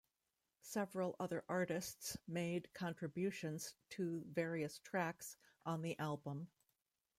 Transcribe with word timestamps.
Several 0.63 1.15
other 1.19 1.45
artists 1.47 2.17
made 2.27 2.73
contributions 2.73 3.75
to 3.91 4.23
various 4.31 4.79
tracks 4.79 5.37
on 5.63 5.83
the 5.83 5.95
album. 5.99 6.49